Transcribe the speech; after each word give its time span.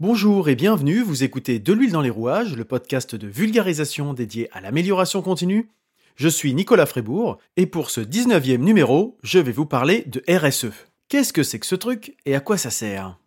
Bonjour 0.00 0.48
et 0.48 0.56
bienvenue, 0.56 1.02
vous 1.02 1.22
écoutez 1.22 1.60
De 1.60 1.72
l'huile 1.72 1.92
dans 1.92 2.00
les 2.00 2.10
rouages, 2.10 2.56
le 2.56 2.64
podcast 2.64 3.14
de 3.14 3.28
vulgarisation 3.28 4.12
dédié 4.12 4.48
à 4.50 4.60
l'amélioration 4.60 5.22
continue. 5.22 5.68
Je 6.16 6.26
suis 6.26 6.52
Nicolas 6.52 6.86
Frébourg 6.86 7.38
et 7.56 7.66
pour 7.66 7.90
ce 7.90 8.00
19e 8.00 8.56
numéro, 8.56 9.16
je 9.22 9.38
vais 9.38 9.52
vous 9.52 9.66
parler 9.66 10.02
de 10.08 10.20
RSE. 10.28 10.72
Qu'est-ce 11.08 11.32
que 11.32 11.44
c'est 11.44 11.60
que 11.60 11.66
ce 11.66 11.76
truc 11.76 12.16
et 12.26 12.34
à 12.34 12.40
quoi 12.40 12.58
ça 12.58 12.70
sert? 12.70 13.20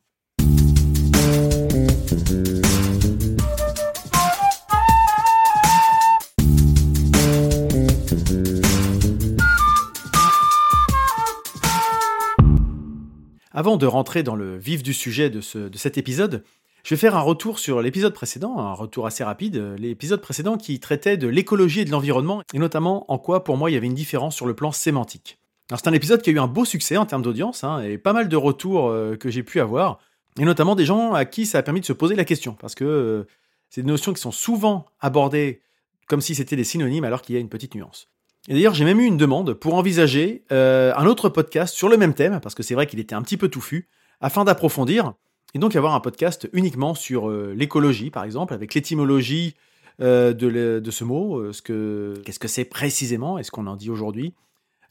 Avant 13.57 13.77
de 13.77 13.87
rentrer 13.87 14.21
dans 14.21 14.35
le 14.35 14.55
vif 14.55 14.83
du 14.83 14.93
sujet 14.93 15.31
de, 15.31 15.41
cet 15.41 15.97
épisode, 15.97 16.43
je 16.83 16.93
vais 16.93 16.99
faire 16.99 17.15
un 17.15 17.21
retour 17.21 17.57
sur 17.57 17.81
l'épisode 17.81 18.13
précédent, 18.13 18.59
un 18.59 18.73
retour 18.73 19.07
assez 19.07 19.23
rapide, 19.23 19.73
l'épisode 19.79 20.21
précédent 20.21 20.57
qui 20.57 20.79
traitait 20.79 21.17
de 21.17 21.27
l'écologie 21.27 21.79
et 21.79 21.85
de 21.85 21.89
l'environnement, 21.89 22.43
et 22.53 22.59
notamment 22.59 23.11
en 23.11 23.17
quoi 23.17 23.43
pour 23.43 23.57
moi 23.57 23.71
il 23.71 23.73
y 23.73 23.75
avait 23.75 23.87
une 23.87 23.95
différence 23.95 24.35
sur 24.35 24.45
le 24.45 24.53
plan 24.53 24.71
sémantique. 24.71 25.39
C'est 25.71 25.87
un 25.87 25.93
épisode 25.93 26.21
qui 26.21 26.29
a 26.29 26.33
eu 26.33 26.39
un 26.39 26.45
beau 26.45 26.65
succès 26.65 26.97
en 26.97 27.07
termes 27.07 27.23
d'audience, 27.23 27.63
hein, 27.63 27.79
et 27.79 27.97
pas 27.97 28.13
mal 28.13 28.29
de 28.29 28.35
retours 28.35 28.89
euh, 28.89 29.15
que 29.15 29.31
j'ai 29.31 29.41
pu 29.41 29.59
avoir, 29.59 29.97
et 30.39 30.45
notamment 30.45 30.75
des 30.75 30.85
gens 30.85 31.13
à 31.13 31.25
qui 31.25 31.47
ça 31.47 31.57
a 31.57 31.63
permis 31.63 31.81
de 31.81 31.85
se 31.87 31.93
poser 31.93 32.13
la 32.13 32.25
question, 32.25 32.53
parce 32.53 32.75
que 32.75 32.85
euh, 32.85 33.23
c'est 33.71 33.81
des 33.81 33.87
notions 33.87 34.13
qui 34.13 34.21
sont 34.21 34.29
souvent 34.29 34.85
abordées 34.99 35.63
comme 36.07 36.21
si 36.21 36.35
c'était 36.35 36.57
des 36.57 36.63
synonymes 36.63 37.05
alors 37.05 37.23
qu'il 37.23 37.33
y 37.33 37.39
a 37.39 37.41
une 37.41 37.49
petite 37.49 37.73
nuance. 37.73 38.07
Et 38.47 38.53
d'ailleurs, 38.53 38.73
j'ai 38.73 38.85
même 38.85 38.99
eu 38.99 39.05
une 39.05 39.17
demande 39.17 39.53
pour 39.53 39.73
envisager 39.73 40.43
euh, 40.51 40.93
un 40.95 41.05
autre 41.05 41.27
podcast 41.27 41.75
sur 41.75 41.89
le 41.89 41.97
même 41.97 42.13
thème, 42.13 42.39
parce 42.41 42.55
que 42.55 42.63
c'est 42.63 42.75
vrai 42.75 42.87
qu'il 42.87 42.99
était 42.99 43.15
un 43.15 43.21
petit 43.21 43.35
peu 43.35 43.49
touffu, 43.49 43.89
afin 44.21 44.45
d'approfondir, 44.45 45.13
et 45.53 45.59
donc 45.59 45.75
avoir 45.75 45.93
un 45.93 45.99
podcast 45.99 46.49
uniquement 46.53 46.95
sur 46.95 47.29
euh, 47.29 47.53
l'écologie, 47.55 48.09
par 48.09 48.23
exemple, 48.23 48.53
avec 48.53 48.73
l'étymologie 48.73 49.55
euh, 50.01 50.33
de, 50.33 50.91
ce 50.91 51.03
mot, 51.03 51.51
ce 51.51 51.61
que, 51.61 52.13
qu'est-ce 52.25 52.39
que 52.39 52.47
c'est 52.47 52.65
précisément, 52.65 53.37
et 53.37 53.43
ce 53.43 53.51
qu'on 53.51 53.67
en 53.67 53.75
dit 53.75 53.89
aujourd'hui, 53.89 54.33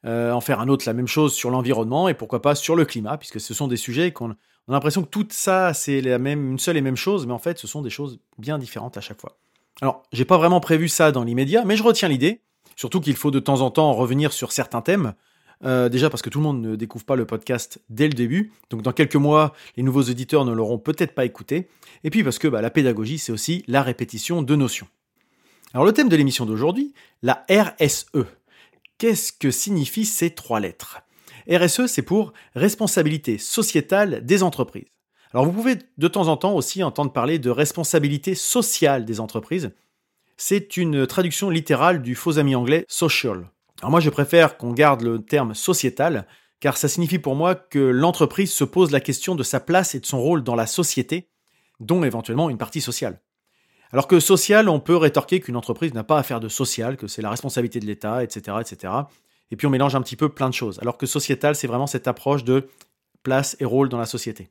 en 0.05 0.41
faire 0.41 0.61
un 0.61 0.69
autre 0.69 0.85
la 0.87 0.93
même 0.93 1.09
chose 1.09 1.35
sur 1.35 1.51
l'environnement, 1.51 2.09
et 2.09 2.15
pourquoi 2.15 2.41
pas 2.41 2.55
sur 2.55 2.77
le 2.77 2.85
climat, 2.85 3.17
puisque 3.17 3.41
ce 3.41 3.55
sont 3.55 3.67
des 3.67 3.77
sujets 3.77 4.13
qu'on 4.13 4.31
a 4.31 4.37
l'impression 4.69 5.03
que 5.03 5.09
tout 5.09 5.27
ça, 5.31 5.75
c'est 5.75 5.99
une 5.99 6.61
seule 6.61 6.77
et 6.77 6.81
même 6.81 6.97
chose, 6.97 7.27
mais 7.27 7.33
en 7.33 7.41
fait, 7.41 7.59
ce 7.59 7.67
sont 7.67 7.83
des 7.83 7.91
choses 7.91 8.21
bien 8.39 8.57
différentes 8.57 8.97
à 8.97 9.01
chaque 9.01 9.21
fois. 9.21 9.37
Alors, 9.81 10.05
j'ai 10.13 10.25
pas 10.25 10.39
vraiment 10.39 10.61
prévu 10.61 10.89
ça 10.89 11.11
dans 11.11 11.25
l'immédiat, 11.25 11.65
mais 11.65 11.77
je 11.77 11.83
retiens 11.83 12.09
l'idée, 12.09 12.41
Surtout 12.77 13.01
qu'il 13.01 13.17
faut 13.17 13.31
de 13.31 13.41
temps 13.41 13.63
en 13.63 13.71
temps 13.71 13.93
revenir 13.93 14.33
sur 14.33 14.53
certains 14.53 14.83
thèmes. 14.83 15.15
Euh, 15.65 15.89
déjà 15.89 16.11
parce 16.11 16.21
que 16.21 16.29
tout 16.29 16.39
le 16.39 16.45
monde 16.45 16.61
ne 16.61 16.77
découvre 16.77 17.07
pas 17.07 17.17
le 17.17 17.25
podcast 17.25 17.81
dès 17.89 18.09
le 18.09 18.13
début, 18.13 18.53
donc 18.69 18.83
dans 18.83 18.93
quelques 18.93 19.17
mois, 19.17 19.55
les 19.79 19.83
nouveaux 19.83 20.03
éditeurs 20.03 20.45
ne 20.45 20.53
l'auront 20.53 20.79
peut-être 20.79 21.15
pas 21.15 21.25
écouté, 21.25 21.69
et 22.05 22.11
puis 22.11 22.23
parce 22.23 22.39
que 22.39 22.47
bah, 22.47 22.61
la 22.61 22.69
pédagogie, 22.69 23.17
c'est 23.17 23.33
aussi 23.33 23.65
la 23.67 23.83
répétition 23.83 24.43
de 24.43 24.55
notions. 24.55 24.87
Alors 25.73 25.87
le 25.87 25.93
thème 25.93 26.11
de 26.11 26.17
l'émission 26.17 26.45
d'aujourd'hui, 26.45 26.93
la 27.23 27.47
RSE. 27.51 28.27
Qu'est-ce 28.99 29.33
que 29.33 29.51
signifient 29.51 30.05
ces 30.05 30.31
trois 30.31 30.61
lettres? 30.61 31.01
RSE, 31.51 31.87
c'est 31.87 32.03
pour 32.03 32.33
responsabilité 32.55 33.39
sociétale 33.39 34.25
des 34.25 34.43
entreprises. 34.43 34.87
Alors 35.33 35.47
vous 35.47 35.53
pouvez 35.53 35.77
de 35.97 36.09
temps 36.09 36.29
en 36.29 36.37
temps 36.37 36.55
aussi 36.55 36.83
entendre 36.83 37.13
parler 37.13 37.39
de 37.39 37.51
responsabilité 37.51 38.35
sociale 38.35 39.05
des 39.05 39.21
entreprises, 39.21 39.71
c'est 40.37 40.77
une 40.77 41.07
traduction 41.07 41.51
littérale 41.51 42.03
du 42.03 42.15
faux 42.15 42.39
ami 42.39 42.55
anglais 42.55 42.85
social. 42.89 43.51
Alors 43.81 43.91
moi 43.91 44.01
je 44.01 44.11
préfère 44.11 44.57
qu'on 44.57 44.73
garde 44.73 45.03
le 45.03 45.19
terme 45.23 45.55
sociétal, 45.55 46.27
car 46.61 46.77
ça 46.77 46.89
signifie 46.89 47.19
pour 47.19 47.35
moi 47.35 47.55
que 47.55 47.79
l'entreprise 47.79 48.53
se 48.53 48.65
pose 48.65 48.91
la 48.91 49.01
question 49.01 49.35
de 49.35 49.43
sa 49.43 49.61
place 49.61 49.95
et 49.95 50.01
de 50.01 50.07
son 50.07 50.21
rôle 50.21 50.43
dans 50.43 50.55
la 50.55 50.67
société, 50.67 51.29
dont 51.81 52.03
éventuellement 52.03 52.51
une 52.51 52.59
partie 52.59 52.81
sociale. 52.81 53.21
Alors 53.93 54.09
que 54.09 54.21
social, 54.21 54.69
on 54.69 54.81
peut 54.81 54.97
rétorquer 54.97 55.41
qu'une 55.41 55.57
entreprise 55.57 55.95
n'a 55.95 56.05
pas 56.05 56.19
à 56.19 56.23
faire 56.23 56.41
de 56.41 56.49
social, 56.49 56.97
que 56.97 57.07
c'est 57.07 57.23
la 57.23 57.31
responsabilité 57.31 57.81
de 57.81 57.87
l'État, 57.87 58.25
etc., 58.25 58.57
etc. 58.61 58.93
Et 59.51 59.57
puis 59.57 59.67
on 59.67 59.71
mélange 59.71 59.95
un 59.95 60.03
petit 60.03 60.17
peu 60.17 60.29
plein 60.29 60.49
de 60.49 60.55
choses. 60.55 60.79
Alors 60.81 60.99
que 60.99 61.07
sociétal, 61.07 61.55
c'est 61.55 61.67
vraiment 61.67 61.87
cette 61.87 62.09
approche 62.09 62.45
de 62.45 62.69
place 63.23 63.57
et 63.61 63.65
rôle 63.65 63.89
dans 63.89 63.99
la 63.99 64.07
société. 64.07 64.51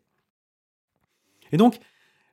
Et 1.52 1.58
donc, 1.58 1.80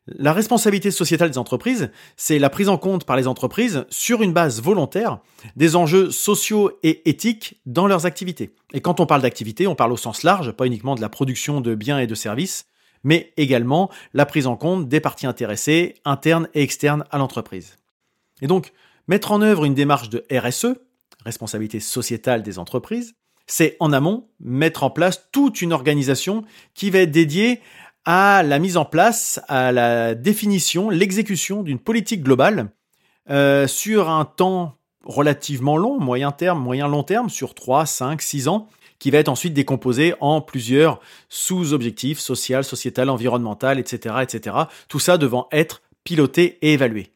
la 0.07 0.33
responsabilité 0.33 0.91
sociétale 0.91 1.31
des 1.31 1.39
entreprises, 1.39 1.91
c'est 2.17 2.41
la 2.41 2.51
prise 2.51 2.69
en 2.69 2.77
compte 2.77 3.05
par 3.05 3.17
les 3.17 3.29
entreprises, 3.29 3.85
sur 3.89 4.23
une 4.23 4.33
base 4.33 4.61
volontaire, 4.61 5.21
des 5.55 5.77
enjeux 5.77 6.11
sociaux 6.11 6.73
et 6.83 7.09
éthiques 7.09 7.61
dans 7.67 7.87
leurs 7.87 8.05
activités. 8.05 8.55
Et 8.73 8.81
quand 8.81 8.99
on 8.99 9.07
parle 9.07 9.23
d'activité, 9.23 9.67
on 9.67 9.77
parle 9.77 9.93
au 9.93 9.97
sens 9.97 10.25
large, 10.25 10.53
pas 10.53 10.67
uniquement 10.67 10.97
de 10.97 11.01
la 11.01 11.09
production 11.09 11.61
de 11.61 11.75
biens 11.77 12.01
et 12.01 12.09
de 12.09 12.17
services, 12.17 12.67
mais 13.05 13.33
également 13.37 13.91
la 14.13 14.27
prise 14.27 14.47
en 14.47 14.57
compte 14.57 14.89
des 14.89 15.01
parties 15.01 15.27
intéressées, 15.27 15.95
internes 16.05 16.49
et 16.55 16.63
externes 16.63 17.05
à 17.11 17.19
l'entreprise. 17.19 17.77
Et 18.41 18.49
donc, 18.49 18.73
mettre 19.07 19.31
en 19.31 19.41
œuvre 19.41 19.65
une 19.65 19.75
démarche 19.75 20.09
de 20.09 20.25
RSE, 20.33 20.75
responsabilité 21.25 21.79
sociétale 21.79 22.43
des 22.43 22.59
entreprises, 22.59 23.15
c'est 23.47 23.77
en 23.81 23.93
amont 23.93 24.29
mettre 24.41 24.83
en 24.83 24.91
place 24.91 25.29
toute 25.33 25.63
une 25.63 25.73
organisation 25.73 26.45
qui 26.75 26.91
va 26.91 27.01
être 27.01 27.11
dédiée 27.11 27.61
à 28.05 28.43
la 28.43 28.59
mise 28.59 28.77
en 28.77 28.85
place, 28.85 29.41
à 29.49 29.73
la 29.73 30.15
définition, 30.15 30.91
l'exécution 30.91 31.63
d'une 31.63 31.79
politique 31.79 32.23
globale 32.23 32.71
euh, 33.31 33.67
sur 33.67 34.11
un 34.11 34.25
temps 34.25 34.77
relativement 35.05 35.77
long, 35.77 35.99
moyen 36.01 36.33
terme, 36.33 36.61
moyen 36.61 36.89
long 36.89 37.03
terme, 37.03 37.31
sur 37.31 37.55
3, 37.55 37.87
5, 37.87 38.21
6 38.21 38.49
ans, 38.49 38.69
qui 38.99 39.11
va 39.11 39.19
être 39.19 39.29
ensuite 39.29 39.55
décomposé 39.55 40.15
en 40.21 40.41
plusieurs 40.41 41.01
sous-objectifs, 41.29 42.21
social, 42.21 42.65
sociétal, 42.65 43.11
environnemental, 43.11 43.79
etc., 43.79 44.17
etc. 44.23 44.57
Tout 44.89 45.01
ça 45.01 45.19
devant 45.19 45.49
être 45.51 45.83
piloté 46.05 46.59
et 46.63 46.73
évalué. 46.73 47.11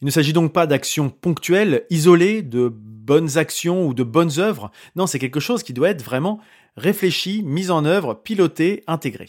Il 0.00 0.06
ne 0.06 0.10
s'agit 0.10 0.32
donc 0.32 0.52
pas 0.52 0.66
d'actions 0.66 1.10
ponctuelles, 1.10 1.84
isolées, 1.90 2.42
de 2.42 2.68
bonnes 2.72 3.36
actions 3.36 3.86
ou 3.86 3.94
de 3.94 4.04
bonnes 4.04 4.38
œuvres. 4.38 4.70
Non, 4.94 5.06
c'est 5.06 5.18
quelque 5.18 5.40
chose 5.40 5.64
qui 5.64 5.72
doit 5.72 5.90
être 5.90 6.02
vraiment 6.02 6.40
réfléchi, 6.76 7.42
mis 7.42 7.70
en 7.70 7.84
œuvre, 7.84 8.14
piloté, 8.14 8.84
intégré. 8.86 9.28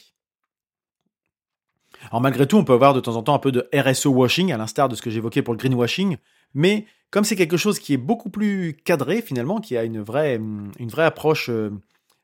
Alors 2.08 2.22
malgré 2.22 2.48
tout, 2.48 2.58
on 2.58 2.64
peut 2.64 2.74
avoir 2.74 2.94
de 2.94 3.00
temps 3.00 3.16
en 3.16 3.24
temps 3.24 3.36
un 3.36 3.40
peu 3.40 3.52
de 3.52 3.70
RSE 3.74 4.06
washing, 4.06 4.52
à 4.52 4.58
l'instar 4.58 4.90
de 4.90 4.96
ce 4.96 5.02
que 5.02 5.10
j'évoquais 5.10 5.42
pour 5.42 5.54
le 5.54 5.58
greenwashing, 5.58 6.18
mais 6.54 6.86
comme 7.12 7.24
c'est 7.24 7.36
quelque 7.36 7.58
chose 7.58 7.80
qui 7.80 7.94
est 7.94 7.98
beaucoup 7.98 8.30
plus 8.30 8.78
cadré 8.86 9.22
finalement, 9.22 9.60
qui 9.60 9.78
a 9.78 9.84
une 9.84 10.02
vraie, 10.02 10.40
vraie 10.80 11.06
approche, 11.06 11.50
euh, 11.50 11.72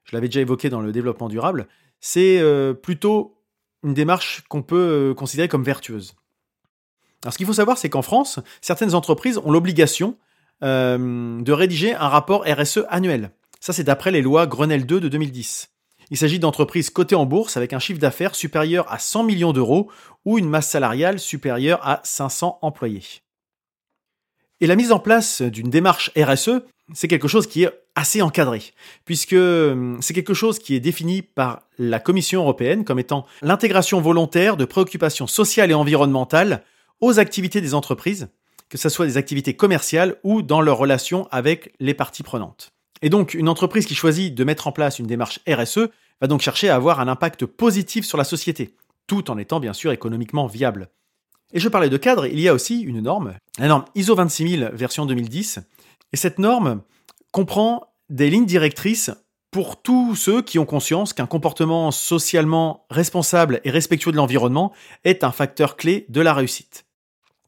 je 0.03 0.15
l'avais 0.15 0.27
déjà 0.27 0.41
évoqué 0.41 0.69
dans 0.69 0.81
le 0.81 0.91
développement 0.91 1.27
durable, 1.27 1.67
c'est 1.99 2.39
euh, 2.39 2.73
plutôt 2.73 3.37
une 3.83 3.93
démarche 3.93 4.43
qu'on 4.47 4.61
peut 4.61 5.11
euh, 5.11 5.13
considérer 5.13 5.47
comme 5.47 5.63
vertueuse. 5.63 6.15
Alors 7.23 7.33
ce 7.33 7.37
qu'il 7.37 7.47
faut 7.47 7.53
savoir, 7.53 7.77
c'est 7.77 7.89
qu'en 7.89 8.01
France, 8.01 8.39
certaines 8.61 8.95
entreprises 8.95 9.39
ont 9.39 9.51
l'obligation 9.51 10.17
de 10.61 11.51
rédiger 11.51 11.93
un 11.93 12.07
rapport 12.07 12.45
RSE 12.47 12.85
annuel. 12.89 13.31
Ça, 13.59 13.73
c'est 13.73 13.83
d'après 13.83 14.09
les 14.09 14.21
lois 14.21 14.47
Grenelle 14.47 14.85
2 14.85 14.99
de 15.01 15.09
2010. 15.09 15.74
Il 16.11 16.17
s'agit 16.17 16.39
d'entreprises 16.39 16.89
cotées 16.89 17.15
en 17.15 17.25
bourse 17.25 17.57
avec 17.57 17.73
un 17.73 17.79
chiffre 17.79 17.99
d'affaires 17.99 18.35
supérieur 18.35 18.91
à 18.91 18.99
100 18.99 19.23
millions 19.23 19.53
d'euros 19.53 19.89
ou 20.23 20.37
une 20.37 20.49
masse 20.49 20.69
salariale 20.69 21.19
supérieure 21.19 21.79
à 21.83 22.01
500 22.03 22.59
employés. 22.61 23.03
Et 24.61 24.67
la 24.67 24.75
mise 24.75 24.91
en 24.91 24.99
place 24.99 25.41
d'une 25.41 25.69
démarche 25.69 26.11
RSE, 26.17 26.61
c'est 26.93 27.07
quelque 27.07 27.27
chose 27.27 27.47
qui 27.47 27.63
est 27.63 27.71
assez 27.95 28.21
encadré, 28.21 28.61
puisque 29.05 29.33
hum, 29.33 29.97
c'est 30.01 30.13
quelque 30.13 30.33
chose 30.33 30.59
qui 30.59 30.75
est 30.75 30.79
défini 30.79 31.21
par 31.21 31.61
la 31.77 31.99
Commission 31.99 32.41
européenne 32.41 32.85
comme 32.85 32.99
étant 32.99 33.25
l'intégration 33.41 33.99
volontaire 34.01 34.57
de 34.57 34.65
préoccupations 34.65 35.27
sociales 35.27 35.71
et 35.71 35.75
environnementales 35.75 36.63
aux 37.01 37.19
activités 37.19 37.61
des 37.61 37.73
entreprises, 37.73 38.27
que 38.69 38.77
ce 38.77 38.89
soit 38.89 39.05
des 39.05 39.17
activités 39.17 39.55
commerciales 39.55 40.17
ou 40.23 40.41
dans 40.41 40.61
leurs 40.61 40.77
relations 40.77 41.27
avec 41.31 41.73
les 41.79 41.93
parties 41.93 42.23
prenantes. 42.23 42.74
Et 43.01 43.09
donc, 43.09 43.33
une 43.33 43.49
entreprise 43.49 43.85
qui 43.85 43.95
choisit 43.95 44.33
de 44.33 44.43
mettre 44.43 44.67
en 44.67 44.71
place 44.71 44.99
une 44.99 45.07
démarche 45.07 45.39
RSE 45.47 45.89
va 46.21 46.27
donc 46.27 46.41
chercher 46.41 46.69
à 46.69 46.75
avoir 46.75 46.99
un 46.99 47.07
impact 47.07 47.45
positif 47.45 48.05
sur 48.05 48.17
la 48.17 48.23
société, 48.23 48.75
tout 49.07 49.29
en 49.29 49.37
étant 49.37 49.59
bien 49.59 49.73
sûr 49.73 49.91
économiquement 49.91 50.47
viable. 50.47 50.89
Et 51.53 51.59
je 51.59 51.69
parlais 51.69 51.89
de 51.89 51.97
cadre, 51.97 52.25
il 52.25 52.39
y 52.39 52.47
a 52.47 52.53
aussi 52.53 52.81
une 52.81 53.01
norme, 53.01 53.35
la 53.59 53.67
norme 53.67 53.85
ISO 53.95 54.15
26000 54.15 54.71
version 54.73 55.05
2010, 55.05 55.59
et 56.13 56.17
cette 56.17 56.39
norme 56.39 56.81
comprend 57.31 57.93
des 58.09 58.29
lignes 58.29 58.45
directrices 58.45 59.11
pour 59.51 59.81
tous 59.81 60.15
ceux 60.15 60.41
qui 60.41 60.59
ont 60.59 60.65
conscience 60.65 61.13
qu'un 61.13 61.27
comportement 61.27 61.91
socialement 61.91 62.85
responsable 62.89 63.61
et 63.63 63.69
respectueux 63.69 64.11
de 64.11 64.17
l'environnement 64.17 64.73
est 65.05 65.23
un 65.23 65.31
facteur 65.31 65.77
clé 65.77 66.05
de 66.09 66.19
la 66.19 66.33
réussite. 66.33 66.85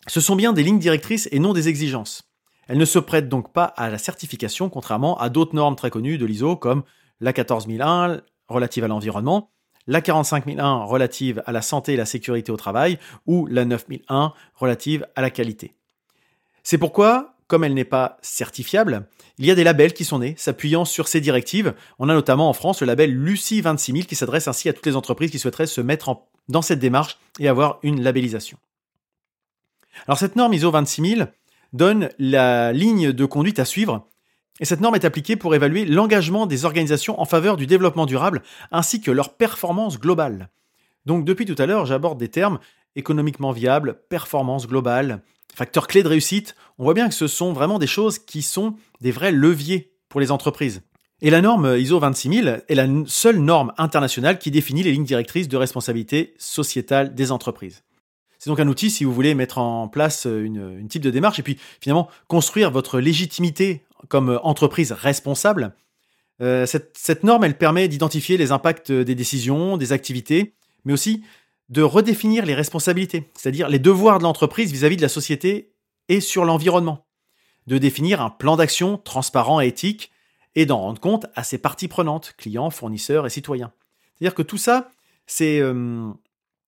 Ce 0.07 0.21
sont 0.21 0.37
bien 0.37 0.53
des 0.53 0.63
lignes 0.63 0.79
directrices 0.79 1.27
et 1.31 1.39
non 1.39 1.51
des 1.51 1.67
exigences. 1.67 2.26
Elle 2.67 2.77
ne 2.77 2.85
se 2.85 2.99
prête 2.99 3.29
donc 3.29 3.53
pas 3.53 3.65
à 3.65 3.89
la 3.89 3.97
certification, 3.97 4.69
contrairement 4.69 5.17
à 5.19 5.29
d'autres 5.29 5.55
normes 5.55 5.75
très 5.75 5.89
connues 5.89 6.17
de 6.17 6.25
l'ISO 6.25 6.55
comme 6.55 6.83
la 7.21 7.33
14001 7.33 8.21
relative 8.47 8.83
à 8.83 8.87
l'environnement, 8.87 9.51
la 9.87 10.01
45001 10.01 10.83
relative 10.83 11.41
à 11.45 11.51
la 11.51 11.61
santé 11.61 11.93
et 11.93 11.97
la 11.97 12.05
sécurité 12.05 12.51
au 12.51 12.57
travail, 12.57 12.99
ou 13.25 13.47
la 13.47 13.65
9001 13.65 14.33
relative 14.55 15.07
à 15.15 15.21
la 15.21 15.29
qualité. 15.29 15.75
C'est 16.63 16.77
pourquoi, 16.77 17.35
comme 17.47 17.63
elle 17.63 17.73
n'est 17.73 17.85
pas 17.85 18.17
certifiable, 18.21 19.07
il 19.37 19.45
y 19.45 19.51
a 19.51 19.55
des 19.55 19.63
labels 19.63 19.93
qui 19.93 20.03
sont 20.03 20.19
nés, 20.19 20.35
s'appuyant 20.37 20.83
sur 20.83 21.07
ces 21.07 21.21
directives. 21.21 21.73
On 21.99 22.09
a 22.09 22.13
notamment 22.13 22.49
en 22.49 22.53
France 22.53 22.81
le 22.81 22.87
label 22.87 23.13
Lucie 23.13 23.61
26000 23.61 24.05
qui 24.05 24.15
s'adresse 24.15 24.47
ainsi 24.47 24.67
à 24.67 24.73
toutes 24.73 24.85
les 24.85 24.95
entreprises 24.95 25.31
qui 25.31 25.39
souhaiteraient 25.39 25.67
se 25.67 25.79
mettre 25.79 26.23
dans 26.49 26.61
cette 26.61 26.79
démarche 26.79 27.17
et 27.39 27.47
avoir 27.47 27.79
une 27.83 28.01
labellisation. 28.01 28.57
Alors 30.05 30.17
cette 30.17 30.35
norme 30.35 30.53
ISO 30.53 30.71
26000 30.71 31.31
donne 31.77 32.09
la 32.19 32.73
ligne 32.73 33.13
de 33.13 33.25
conduite 33.25 33.59
à 33.59 33.65
suivre 33.65 34.07
et 34.59 34.65
cette 34.65 34.81
norme 34.81 34.95
est 34.95 35.05
appliquée 35.05 35.35
pour 35.35 35.53
évaluer 35.55 35.85
l'engagement 35.85 36.45
des 36.45 36.65
organisations 36.65 37.19
en 37.21 37.25
faveur 37.25 37.57
du 37.57 37.67
développement 37.67 38.05
durable 38.05 38.41
ainsi 38.71 39.01
que 39.01 39.11
leur 39.11 39.35
performance 39.35 39.99
globale. 39.99 40.49
Donc 41.05 41.25
depuis 41.25 41.45
tout 41.45 41.55
à 41.57 41.65
l'heure, 41.65 41.85
j'aborde 41.85 42.19
des 42.19 42.29
termes 42.29 42.59
économiquement 42.95 43.51
viables, 43.51 44.01
performance 44.09 44.67
globale, 44.67 45.21
facteurs 45.53 45.87
clés 45.87 46.03
de 46.03 46.07
réussite. 46.07 46.55
On 46.79 46.83
voit 46.83 46.95
bien 46.95 47.07
que 47.07 47.13
ce 47.13 47.27
sont 47.27 47.53
vraiment 47.53 47.79
des 47.79 47.87
choses 47.87 48.19
qui 48.19 48.41
sont 48.41 48.75
des 48.99 49.11
vrais 49.11 49.31
leviers 49.31 49.93
pour 50.09 50.19
les 50.19 50.31
entreprises. 50.31 50.81
Et 51.21 51.29
la 51.29 51.41
norme 51.41 51.77
ISO 51.77 51.99
26000 51.99 52.63
est 52.67 52.75
la 52.75 52.87
seule 53.05 53.39
norme 53.39 53.73
internationale 53.77 54.37
qui 54.37 54.51
définit 54.51 54.83
les 54.83 54.91
lignes 54.91 55.03
directrices 55.03 55.47
de 55.47 55.57
responsabilité 55.57 56.35
sociétale 56.37 57.15
des 57.15 57.31
entreprises. 57.31 57.83
C'est 58.39 58.49
donc 58.49 58.59
un 58.59 58.67
outil 58.67 58.91
si 58.91 59.03
vous 59.03 59.13
voulez 59.13 59.35
mettre 59.35 59.57
en 59.57 59.87
place 59.87 60.25
une, 60.25 60.77
une 60.79 60.87
type 60.87 61.01
de 61.01 61.09
démarche 61.09 61.39
et 61.39 61.43
puis 61.43 61.57
finalement 61.81 62.07
construire 62.27 62.71
votre 62.71 62.99
légitimité 62.99 63.83
comme 64.09 64.39
entreprise 64.43 64.91
responsable. 64.91 65.73
Euh, 66.41 66.65
cette, 66.65 67.23
norme, 67.23 67.43
elle 67.43 67.57
permet 67.57 67.87
d'identifier 67.87 68.37
les 68.37 68.51
impacts 68.51 68.91
des 68.91 69.15
décisions, 69.15 69.77
des 69.77 69.91
activités, 69.91 70.53
mais 70.85 70.93
aussi 70.93 71.23
de 71.69 71.81
redéfinir 71.81 72.45
les 72.45 72.55
responsabilités, 72.55 73.29
c'est-à-dire 73.35 73.67
les 73.67 73.79
devoirs 73.79 74.19
de 74.19 74.23
l'entreprise 74.23 74.71
vis-à-vis 74.71 74.97
de 74.97 75.01
la 75.01 75.09
société 75.09 75.73
et 76.07 76.21
sur 76.21 76.45
l'environnement, 76.45 77.05
de 77.65 77.77
définir 77.77 78.21
un 78.21 78.29
plan 78.29 78.55
d'action 78.55 78.97
transparent 78.97 79.59
et 79.59 79.67
éthique 79.67 80.11
et 80.55 80.65
d'en 80.65 80.79
rendre 80.79 81.01
compte 81.01 81.25
à 81.35 81.43
ses 81.43 81.57
parties 81.57 81.89
prenantes, 81.89 82.35
clients, 82.37 82.69
fournisseurs 82.69 83.25
et 83.25 83.29
citoyens. 83.29 83.73
C'est-à-dire 84.15 84.35
que 84.35 84.43
tout 84.43 84.57
ça, 84.57 84.91
c'est 85.25 85.59
euh, 85.59 86.09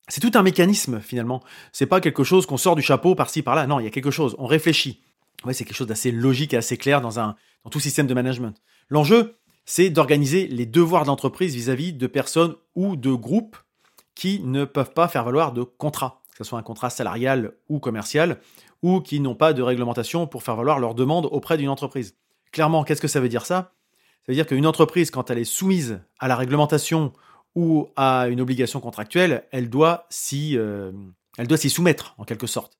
c'est 0.09 0.21
tout 0.21 0.31
un 0.37 0.43
mécanisme 0.43 0.99
finalement. 0.99 1.41
C'est 1.71 1.85
pas 1.85 2.01
quelque 2.01 2.23
chose 2.23 2.45
qu'on 2.45 2.57
sort 2.57 2.75
du 2.75 2.81
chapeau 2.81 3.15
par-ci 3.15 3.41
par-là. 3.41 3.67
Non, 3.67 3.79
il 3.79 3.83
y 3.83 3.87
a 3.87 3.91
quelque 3.91 4.11
chose. 4.11 4.35
On 4.39 4.45
réfléchit. 4.45 5.01
C'est 5.51 5.63
quelque 5.63 5.75
chose 5.75 5.87
d'assez 5.87 6.11
logique 6.11 6.53
et 6.53 6.57
assez 6.57 6.77
clair 6.77 6.99
dans, 6.99 7.19
un, 7.19 7.35
dans 7.63 7.69
tout 7.69 7.79
système 7.79 8.07
de 8.07 8.13
management. 8.13 8.55
L'enjeu, 8.89 9.37
c'est 9.65 9.89
d'organiser 9.89 10.47
les 10.47 10.65
devoirs 10.65 11.05
d'entreprise 11.05 11.55
vis-à-vis 11.55 11.93
de 11.93 12.07
personnes 12.07 12.55
ou 12.75 12.95
de 12.95 13.13
groupes 13.13 13.55
qui 14.15 14.41
ne 14.41 14.65
peuvent 14.65 14.93
pas 14.93 15.07
faire 15.07 15.23
valoir 15.23 15.53
de 15.53 15.63
contrat, 15.63 16.23
que 16.31 16.43
ce 16.43 16.49
soit 16.49 16.59
un 16.59 16.63
contrat 16.63 16.89
salarial 16.89 17.53
ou 17.69 17.79
commercial, 17.79 18.41
ou 18.81 18.99
qui 18.99 19.19
n'ont 19.19 19.35
pas 19.35 19.53
de 19.53 19.61
réglementation 19.61 20.27
pour 20.27 20.43
faire 20.43 20.55
valoir 20.55 20.79
leurs 20.79 20.95
demandes 20.95 21.27
auprès 21.31 21.57
d'une 21.57 21.69
entreprise. 21.69 22.15
Clairement, 22.51 22.83
qu'est-ce 22.83 23.01
que 23.01 23.07
ça 23.07 23.19
veut 23.19 23.29
dire 23.29 23.45
ça? 23.45 23.73
Ça 24.25 24.31
veut 24.31 24.33
dire 24.33 24.47
qu'une 24.47 24.65
entreprise, 24.65 25.11
quand 25.11 25.29
elle 25.29 25.37
est 25.37 25.45
soumise 25.45 26.01
à 26.19 26.27
la 26.27 26.35
réglementation 26.35 27.13
ou 27.59 27.89
à 27.97 28.29
une 28.29 28.39
obligation 28.39 28.79
contractuelle, 28.79 29.43
elle 29.51 29.69
doit 29.69 30.07
s'y 30.09 30.57
euh, 30.57 30.93
soumettre 31.67 32.15
en 32.17 32.23
quelque 32.23 32.47
sorte. 32.47 32.77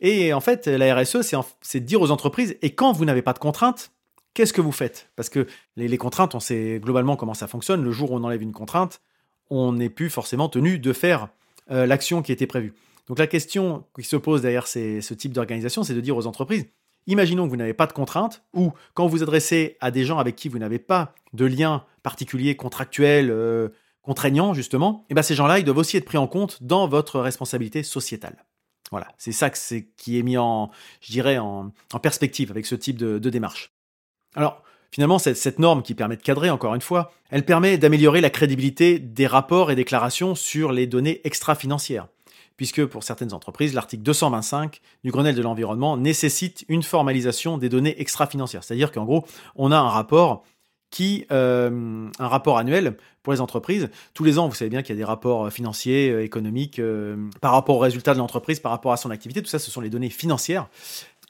Et 0.00 0.34
en 0.34 0.40
fait, 0.40 0.66
la 0.66 0.94
RSE, 0.94 1.22
c'est 1.62 1.80
de 1.80 1.86
dire 1.86 2.02
aux 2.02 2.10
entreprises, 2.10 2.58
et 2.60 2.74
quand 2.74 2.92
vous 2.92 3.06
n'avez 3.06 3.22
pas 3.22 3.32
de 3.32 3.38
contraintes, 3.38 3.90
qu'est-ce 4.34 4.52
que 4.52 4.60
vous 4.60 4.70
faites? 4.70 5.08
Parce 5.16 5.30
que 5.30 5.46
les, 5.76 5.96
contraintes, 5.96 6.34
on 6.34 6.40
sait 6.40 6.78
globalement 6.78 7.16
comment 7.16 7.32
ça 7.32 7.46
fonctionne. 7.46 7.82
Le 7.82 7.90
jour 7.90 8.12
où 8.12 8.16
on 8.16 8.22
enlève 8.22 8.42
une 8.42 8.52
contrainte, 8.52 9.00
on 9.48 9.72
n'est 9.72 9.88
plus 9.88 10.10
forcément 10.10 10.50
tenu 10.50 10.78
de 10.78 10.92
faire 10.92 11.28
euh, 11.70 11.86
l'action 11.86 12.20
qui 12.20 12.32
était 12.32 12.46
prévue. 12.46 12.74
Donc 13.08 13.18
la 13.18 13.26
question 13.26 13.86
qui 13.96 14.04
se 14.04 14.16
pose 14.16 14.42
derrière 14.42 14.66
ce 14.66 15.14
type 15.14 15.32
d'organisation, 15.32 15.84
c'est 15.84 15.94
de 15.94 16.02
dire 16.02 16.18
aux 16.18 16.26
entreprises, 16.26 16.66
imaginons 17.06 17.46
que 17.46 17.50
vous 17.50 17.56
n'avez 17.56 17.72
pas 17.72 17.86
de 17.86 17.94
contraintes, 17.94 18.42
ou 18.52 18.74
quand 18.92 19.06
vous 19.06 19.16
vous 19.16 19.22
adressez 19.22 19.78
à 19.80 19.90
des 19.90 20.04
gens 20.04 20.18
avec 20.18 20.36
qui 20.36 20.50
vous 20.50 20.58
n'avez 20.58 20.78
pas 20.78 21.14
de 21.32 21.46
lien 21.46 21.86
particulier, 22.02 22.56
contractuel, 22.56 23.30
euh, 23.30 23.70
contraignant 24.02 24.54
justement, 24.54 25.04
et 25.04 25.12
eh 25.12 25.14
bien 25.14 25.22
ces 25.22 25.34
gens-là, 25.34 25.58
ils 25.58 25.64
doivent 25.64 25.78
aussi 25.78 25.96
être 25.96 26.04
pris 26.04 26.18
en 26.18 26.26
compte 26.26 26.62
dans 26.62 26.88
votre 26.88 27.20
responsabilité 27.20 27.82
sociétale. 27.82 28.44
Voilà, 28.90 29.08
c'est 29.16 29.32
ça 29.32 29.48
qui 29.50 30.18
est 30.18 30.22
mis 30.22 30.36
en, 30.36 30.70
je 31.00 31.12
dirais, 31.12 31.38
en, 31.38 31.72
perspective 32.02 32.50
avec 32.50 32.66
ce 32.66 32.74
type 32.74 32.98
de, 32.98 33.30
démarche. 33.30 33.72
Alors, 34.34 34.62
finalement, 34.90 35.18
cette, 35.18 35.38
cette, 35.38 35.58
norme 35.58 35.82
qui 35.82 35.94
permet 35.94 36.18
de 36.18 36.22
cadrer, 36.22 36.50
encore 36.50 36.74
une 36.74 36.82
fois, 36.82 37.10
elle 37.30 37.46
permet 37.46 37.78
d'améliorer 37.78 38.20
la 38.20 38.28
crédibilité 38.28 38.98
des 38.98 39.26
rapports 39.26 39.70
et 39.70 39.76
déclarations 39.76 40.34
sur 40.34 40.72
les 40.72 40.86
données 40.86 41.22
extra-financières. 41.24 42.06
Puisque 42.58 42.84
pour 42.84 43.02
certaines 43.02 43.32
entreprises, 43.32 43.72
l'article 43.72 44.02
225 44.02 44.82
du 45.04 45.10
Grenelle 45.10 45.34
de 45.34 45.42
l'environnement 45.42 45.96
nécessite 45.96 46.66
une 46.68 46.82
formalisation 46.82 47.56
des 47.56 47.70
données 47.70 47.98
extra-financières. 47.98 48.62
C'est-à-dire 48.62 48.92
qu'en 48.92 49.04
gros, 49.04 49.24
on 49.56 49.72
a 49.72 49.78
un 49.78 49.88
rapport 49.88 50.44
qui 50.92 51.26
euh, 51.32 52.06
un 52.18 52.28
rapport 52.28 52.58
annuel 52.58 52.96
pour 53.24 53.32
les 53.32 53.40
entreprises. 53.40 53.88
Tous 54.14 54.22
les 54.22 54.38
ans, 54.38 54.46
vous 54.46 54.54
savez 54.54 54.68
bien 54.68 54.82
qu'il 54.82 54.94
y 54.94 54.98
a 54.98 55.00
des 55.00 55.04
rapports 55.04 55.46
euh, 55.46 55.50
financiers, 55.50 56.10
euh, 56.10 56.22
économiques, 56.22 56.80
par 57.40 57.52
rapport 57.52 57.76
aux 57.76 57.80
résultats 57.80 58.12
de 58.14 58.18
l'entreprise, 58.18 58.60
par 58.60 58.70
rapport 58.70 58.92
à 58.92 58.96
son 58.96 59.10
activité. 59.10 59.42
Tout 59.42 59.48
ça, 59.48 59.58
ce 59.58 59.70
sont 59.70 59.80
les 59.80 59.90
données 59.90 60.10
financières. 60.10 60.68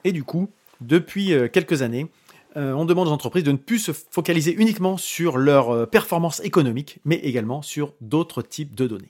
Et 0.03 0.11
du 0.11 0.23
coup, 0.23 0.49
depuis 0.81 1.31
quelques 1.53 1.81
années, 1.81 2.07
on 2.55 2.83
demande 2.83 3.07
aux 3.07 3.11
entreprises 3.11 3.45
de 3.45 3.53
ne 3.53 3.57
plus 3.57 3.79
se 3.79 3.93
focaliser 3.93 4.53
uniquement 4.53 4.97
sur 4.97 5.37
leur 5.37 5.89
performance 5.89 6.41
économique, 6.41 6.99
mais 7.05 7.15
également 7.15 7.61
sur 7.61 7.93
d'autres 8.01 8.41
types 8.41 8.75
de 8.75 8.85
données. 8.85 9.09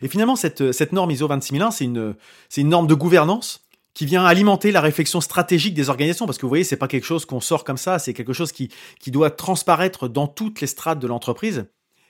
Et 0.00 0.08
finalement, 0.08 0.36
cette, 0.36 0.72
cette 0.72 0.92
norme 0.92 1.10
ISO 1.10 1.28
26001, 1.28 1.70
c'est 1.70 1.84
une, 1.84 2.14
c'est 2.48 2.62
une 2.62 2.70
norme 2.70 2.86
de 2.86 2.94
gouvernance 2.94 3.65
qui 3.96 4.04
vient 4.04 4.26
alimenter 4.26 4.72
la 4.72 4.82
réflexion 4.82 5.22
stratégique 5.22 5.72
des 5.72 5.88
organisations, 5.88 6.26
parce 6.26 6.36
que 6.36 6.42
vous 6.42 6.50
voyez, 6.50 6.64
c'est 6.64 6.76
pas 6.76 6.86
quelque 6.86 7.06
chose 7.06 7.24
qu'on 7.24 7.40
sort 7.40 7.64
comme 7.64 7.78
ça, 7.78 7.98
c'est 7.98 8.12
quelque 8.12 8.34
chose 8.34 8.52
qui, 8.52 8.68
qui 9.00 9.10
doit 9.10 9.30
transparaître 9.30 10.06
dans 10.06 10.26
toutes 10.26 10.60
les 10.60 10.66
strates 10.66 10.98
de 10.98 11.06
l'entreprise. 11.06 11.64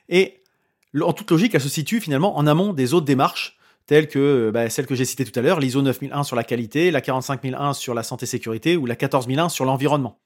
Et 0.09 0.43
en 1.00 1.12
toute 1.12 1.31
logique, 1.31 1.55
elle 1.55 1.61
se 1.61 1.69
situe 1.69 2.00
finalement 2.00 2.37
en 2.37 2.49
amont 2.49 2.73
des 2.73 2.93
autres 2.93 3.06
démarches, 3.06 3.56
telles 3.87 4.09
que 4.09 4.50
bah, 4.53 4.69
celles 4.69 4.87
que 4.87 4.97
j'ai 4.97 5.05
citées 5.05 5.25
tout 5.25 5.38
à 5.38 5.43
l'heure, 5.43 5.61
l'ISO 5.61 5.81
9001 5.81 6.25
sur 6.25 6.35
la 6.35 6.43
qualité, 6.43 6.91
la 6.91 7.00
45001 7.00 7.73
sur 7.75 7.94
la 7.94 8.03
santé-sécurité 8.03 8.77
ou 8.77 8.85
la 8.85 8.97
14001 8.97 9.49
sur 9.49 9.65
l'environnement. 9.65 10.19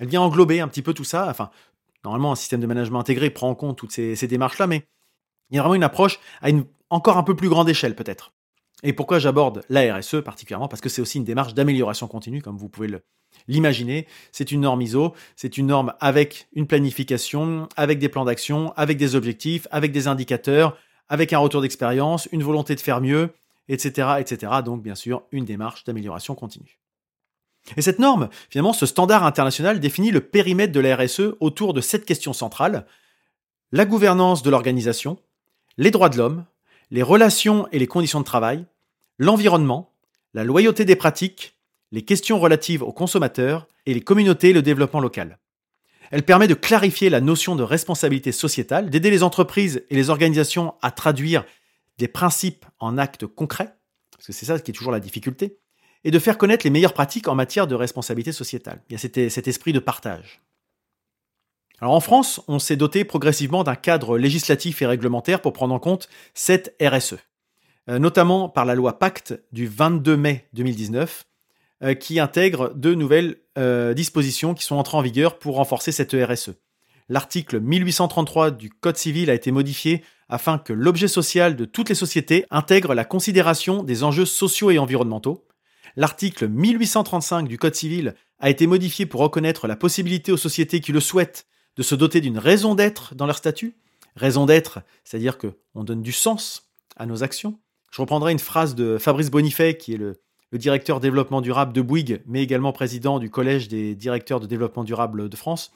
Elle 0.00 0.08
vient 0.08 0.20
englober 0.20 0.60
un 0.60 0.68
petit 0.68 0.82
peu 0.82 0.92
tout 0.92 1.04
ça. 1.04 1.28
Enfin, 1.30 1.48
normalement, 2.04 2.32
un 2.32 2.36
système 2.36 2.60
de 2.60 2.66
management 2.66 3.00
intégré 3.00 3.30
prend 3.30 3.48
en 3.48 3.54
compte 3.54 3.78
toutes 3.78 3.92
ces 3.92 4.28
démarches-là, 4.28 4.66
mais 4.66 4.84
il 5.48 5.56
y 5.56 5.58
a 5.58 5.62
vraiment 5.62 5.76
une 5.76 5.82
approche 5.82 6.20
à 6.42 6.50
une 6.50 6.66
encore 6.90 7.16
un 7.16 7.22
peu 7.22 7.34
plus 7.34 7.48
grande 7.48 7.70
échelle 7.70 7.94
peut-être. 7.96 8.34
Et 8.82 8.92
pourquoi 8.92 9.18
j'aborde 9.18 9.62
la 9.68 9.96
RSE 9.96 10.22
particulièrement? 10.24 10.68
Parce 10.68 10.80
que 10.80 10.88
c'est 10.88 11.02
aussi 11.02 11.18
une 11.18 11.24
démarche 11.24 11.54
d'amélioration 11.54 12.08
continue, 12.08 12.40
comme 12.40 12.56
vous 12.56 12.68
pouvez 12.68 12.88
l'imaginer. 13.46 14.06
C'est 14.32 14.52
une 14.52 14.62
norme 14.62 14.82
ISO, 14.82 15.14
c'est 15.36 15.58
une 15.58 15.66
norme 15.66 15.92
avec 16.00 16.48
une 16.52 16.66
planification, 16.66 17.68
avec 17.76 17.98
des 17.98 18.08
plans 18.08 18.24
d'action, 18.24 18.72
avec 18.76 18.96
des 18.96 19.14
objectifs, 19.14 19.66
avec 19.70 19.92
des 19.92 20.08
indicateurs, 20.08 20.76
avec 21.08 21.32
un 21.32 21.38
retour 21.38 21.60
d'expérience, 21.60 22.28
une 22.32 22.42
volonté 22.42 22.74
de 22.74 22.80
faire 22.80 23.00
mieux, 23.00 23.30
etc., 23.68 24.08
etc. 24.18 24.52
Donc 24.64 24.82
bien 24.82 24.94
sûr, 24.94 25.22
une 25.32 25.44
démarche 25.44 25.84
d'amélioration 25.84 26.34
continue. 26.34 26.78
Et 27.76 27.82
cette 27.82 27.98
norme, 27.98 28.30
finalement, 28.48 28.72
ce 28.72 28.86
standard 28.86 29.24
international 29.24 29.80
définit 29.80 30.10
le 30.10 30.20
périmètre 30.20 30.72
de 30.72 30.80
la 30.80 30.96
RSE 30.96 31.34
autour 31.40 31.74
de 31.74 31.80
cette 31.80 32.06
question 32.06 32.32
centrale 32.32 32.86
la 33.72 33.84
gouvernance 33.84 34.42
de 34.42 34.50
l'organisation, 34.50 35.18
les 35.76 35.92
droits 35.92 36.08
de 36.08 36.18
l'homme, 36.18 36.44
les 36.90 37.02
relations 37.02 37.68
et 37.72 37.78
les 37.78 37.86
conditions 37.86 38.20
de 38.20 38.24
travail, 38.24 38.64
l'environnement, 39.18 39.92
la 40.34 40.44
loyauté 40.44 40.84
des 40.84 40.96
pratiques, 40.96 41.56
les 41.92 42.02
questions 42.02 42.38
relatives 42.38 42.82
aux 42.82 42.92
consommateurs 42.92 43.68
et 43.86 43.94
les 43.94 44.00
communautés 44.00 44.50
et 44.50 44.52
le 44.52 44.62
développement 44.62 45.00
local. 45.00 45.38
Elle 46.10 46.24
permet 46.24 46.48
de 46.48 46.54
clarifier 46.54 47.08
la 47.10 47.20
notion 47.20 47.54
de 47.54 47.62
responsabilité 47.62 48.32
sociétale, 48.32 48.90
d'aider 48.90 49.10
les 49.10 49.22
entreprises 49.22 49.84
et 49.90 49.94
les 49.94 50.10
organisations 50.10 50.74
à 50.82 50.90
traduire 50.90 51.44
des 51.98 52.08
principes 52.08 52.66
en 52.80 52.98
actes 52.98 53.26
concrets, 53.26 53.74
parce 54.10 54.26
que 54.26 54.32
c'est 54.32 54.46
ça 54.46 54.58
qui 54.58 54.72
est 54.72 54.74
toujours 54.74 54.92
la 54.92 55.00
difficulté, 55.00 55.58
et 56.02 56.10
de 56.10 56.18
faire 56.18 56.38
connaître 56.38 56.64
les 56.64 56.70
meilleures 56.70 56.94
pratiques 56.94 57.28
en 57.28 57.34
matière 57.34 57.66
de 57.66 57.74
responsabilité 57.74 58.32
sociétale. 58.32 58.82
Il 58.88 58.92
y 58.92 58.96
a 58.96 58.98
cet, 58.98 59.30
cet 59.30 59.46
esprit 59.46 59.72
de 59.72 59.78
partage. 59.78 60.40
En 61.82 62.00
France, 62.00 62.42
on 62.46 62.58
s'est 62.58 62.76
doté 62.76 63.04
progressivement 63.04 63.64
d'un 63.64 63.74
cadre 63.74 64.18
législatif 64.18 64.82
et 64.82 64.86
réglementaire 64.86 65.40
pour 65.40 65.54
prendre 65.54 65.74
en 65.74 65.78
compte 65.78 66.08
cette 66.34 66.76
RSE, 66.82 67.16
euh, 67.88 67.98
notamment 67.98 68.50
par 68.50 68.66
la 68.66 68.74
loi 68.74 68.98
Pacte 68.98 69.40
du 69.52 69.66
22 69.66 70.16
mai 70.16 70.46
2019, 70.52 71.24
euh, 71.82 71.94
qui 71.94 72.20
intègre 72.20 72.74
deux 72.74 72.94
nouvelles 72.94 73.36
euh, 73.56 73.94
dispositions 73.94 74.52
qui 74.52 74.64
sont 74.64 74.76
entrées 74.76 74.98
en 74.98 75.02
vigueur 75.02 75.38
pour 75.38 75.56
renforcer 75.56 75.90
cette 75.90 76.12
RSE. 76.12 76.50
L'article 77.08 77.60
1833 77.60 78.50
du 78.50 78.68
Code 78.68 78.98
civil 78.98 79.30
a 79.30 79.34
été 79.34 79.50
modifié 79.50 80.04
afin 80.28 80.58
que 80.58 80.74
l'objet 80.74 81.08
social 81.08 81.56
de 81.56 81.64
toutes 81.64 81.88
les 81.88 81.94
sociétés 81.94 82.44
intègre 82.50 82.94
la 82.94 83.06
considération 83.06 83.82
des 83.82 84.04
enjeux 84.04 84.26
sociaux 84.26 84.70
et 84.70 84.78
environnementaux. 84.78 85.46
L'article 85.96 86.46
1835 86.46 87.48
du 87.48 87.58
Code 87.58 87.74
civil 87.74 88.14
a 88.38 88.50
été 88.50 88.66
modifié 88.66 89.06
pour 89.06 89.22
reconnaître 89.22 89.66
la 89.66 89.76
possibilité 89.76 90.30
aux 90.30 90.36
sociétés 90.36 90.80
qui 90.80 90.92
le 90.92 91.00
souhaitent 91.00 91.46
de 91.80 91.82
se 91.82 91.94
doter 91.94 92.20
d'une 92.20 92.36
raison 92.36 92.74
d'être 92.74 93.14
dans 93.14 93.24
leur 93.24 93.38
statut. 93.38 93.74
Raison 94.14 94.44
d'être, 94.44 94.80
c'est-à-dire 95.02 95.38
qu'on 95.38 95.82
donne 95.82 96.02
du 96.02 96.12
sens 96.12 96.70
à 96.96 97.06
nos 97.06 97.22
actions. 97.22 97.58
Je 97.90 98.02
reprendrai 98.02 98.32
une 98.32 98.38
phrase 98.38 98.74
de 98.74 98.98
Fabrice 98.98 99.30
Bonifay, 99.30 99.78
qui 99.78 99.94
est 99.94 99.96
le, 99.96 100.20
directeur 100.52 101.00
développement 101.00 101.40
durable 101.40 101.72
de 101.72 101.80
Bouygues, 101.80 102.20
mais 102.26 102.42
également 102.42 102.72
président 102.72 103.18
du 103.18 103.30
Collège 103.30 103.68
des 103.68 103.94
directeurs 103.94 104.40
de 104.40 104.46
développement 104.46 104.84
durable 104.84 105.30
de 105.30 105.36
France, 105.36 105.72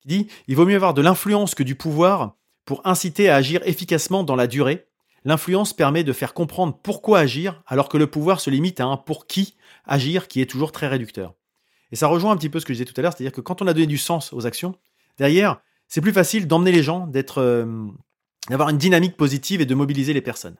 qui 0.00 0.08
dit 0.08 0.26
Il 0.48 0.56
vaut 0.56 0.66
mieux 0.66 0.74
avoir 0.74 0.94
de 0.94 1.02
l'influence 1.02 1.54
que 1.54 1.62
du 1.62 1.76
pouvoir 1.76 2.34
pour 2.64 2.84
inciter 2.84 3.28
à 3.28 3.36
agir 3.36 3.60
efficacement 3.64 4.24
dans 4.24 4.34
la 4.34 4.48
durée. 4.48 4.88
l'influence 5.24 5.72
permet 5.72 6.02
de 6.02 6.12
faire 6.12 6.34
comprendre 6.34 6.76
pourquoi 6.82 7.20
agir, 7.20 7.62
alors 7.68 7.88
que 7.88 7.98
le 7.98 8.08
pouvoir 8.08 8.40
se 8.40 8.50
limite 8.50 8.80
à 8.80 8.86
un 8.86 8.96
pour 8.96 9.28
qui 9.28 9.54
agir 9.84 10.26
qui 10.26 10.40
est 10.40 10.50
toujours 10.50 10.72
très 10.72 10.88
réducteur. 10.88 11.34
Et 11.92 11.96
ça 11.96 12.08
rejoint 12.08 12.32
un 12.32 12.36
petit 12.36 12.50
peu 12.50 12.58
ce 12.58 12.66
que 12.66 12.72
je 12.72 12.78
disais 12.78 12.92
tout 12.92 12.98
à 12.98 13.02
l'heure, 13.02 13.12
c'est-à-dire 13.12 13.30
que 13.30 13.40
quand 13.40 13.62
on 13.62 13.68
a 13.68 13.74
donné 13.74 13.86
du 13.86 13.98
sens 13.98 14.32
aux 14.32 14.44
actions, 14.44 14.74
derrière, 15.18 15.60
c'est 15.88 16.00
plus 16.00 16.12
facile 16.12 16.46
d'emmener 16.46 16.72
les 16.72 16.82
gens, 16.82 17.10
euh, 17.36 17.86
d'avoir 18.48 18.68
une 18.68 18.78
dynamique 18.78 19.16
positive 19.16 19.60
et 19.60 19.66
de 19.66 19.74
mobiliser 19.74 20.12
les 20.12 20.20
personnes. 20.20 20.56